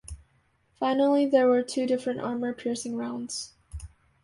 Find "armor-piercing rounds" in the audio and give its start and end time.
2.21-3.53